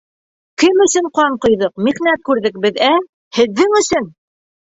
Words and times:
Кем 0.61 0.79
өсөн 0.85 1.09
ҡан 1.17 1.35
ҡойҙоҡ, 1.43 1.75
михнәт 1.87 2.25
күрҙек 2.29 2.57
беҙ, 2.65 2.81
ә? 2.87 2.91
һеҙҙең 3.41 3.79
өсөн! 3.83 4.09